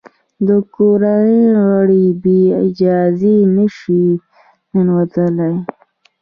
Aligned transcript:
د 0.47 0.49
کورنۍ 0.75 1.37
غړي 1.65 2.05
بې 2.23 2.41
اجازې 2.65 3.35
نه 3.55 3.65
شي 3.77 4.03
ننوتلای. 4.73 5.55